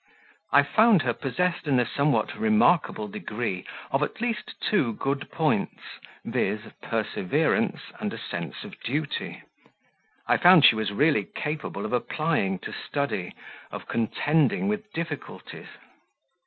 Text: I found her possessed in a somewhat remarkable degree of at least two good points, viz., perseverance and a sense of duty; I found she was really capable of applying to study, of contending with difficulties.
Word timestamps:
I 0.51 0.63
found 0.63 1.03
her 1.03 1.13
possessed 1.13 1.67
in 1.67 1.79
a 1.79 1.85
somewhat 1.87 2.35
remarkable 2.35 3.07
degree 3.07 3.67
of 3.91 4.01
at 4.01 4.19
least 4.19 4.55
two 4.59 4.93
good 4.93 5.29
points, 5.29 5.77
viz., 6.25 6.61
perseverance 6.81 7.81
and 7.99 8.11
a 8.11 8.17
sense 8.17 8.63
of 8.63 8.79
duty; 8.79 9.43
I 10.25 10.37
found 10.37 10.65
she 10.65 10.73
was 10.75 10.91
really 10.91 11.25
capable 11.25 11.85
of 11.85 11.93
applying 11.93 12.57
to 12.65 12.73
study, 12.73 13.35
of 13.71 13.87
contending 13.87 14.67
with 14.67 14.91
difficulties. 14.91 15.67